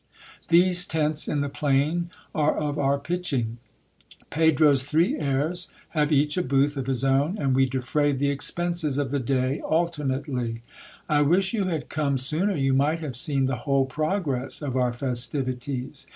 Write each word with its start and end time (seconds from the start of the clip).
These 0.47 0.87
tents 0.87 1.27
in 1.27 1.41
the 1.41 1.47
plain 1.47 2.09
are 2.33 2.57
of 2.57 2.79
our 2.79 2.97
pitching. 2.97 3.59
Pedro's 4.31 4.81
three 4.83 5.15
heirs 5.15 5.67
have 5.89 6.11
each 6.11 6.37
a 6.37 6.41
booth 6.41 6.75
of 6.75 6.87
his 6.87 7.03
own, 7.03 7.37
and 7.37 7.53
we 7.53 7.67
defray 7.67 8.11
the 8.11 8.31
expenses 8.31 8.97
of 8.97 9.11
the 9.11 9.19
day 9.19 9.59
alternately. 9.61 10.63
I 11.07 11.21
wish 11.21 11.53
you 11.53 11.65
had 11.65 11.87
come 11.87 12.17
sooner, 12.17 12.55
you 12.55 12.73
might 12.73 13.01
have 13.01 13.15
seen 13.15 13.45
the 13.45 13.57
whole 13.69 13.85
progress 13.85 14.63
of 14.63 14.75
our 14.75 14.91
festivities. 14.91 16.07